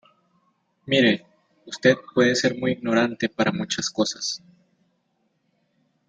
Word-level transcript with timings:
mire, 0.87 1.23
usted 1.67 1.95
puede 2.15 2.33
ser 2.33 2.57
muy 2.57 2.71
ignorante 2.71 3.29
para 3.29 3.51
muchas 3.51 3.87
cosas 3.87 4.41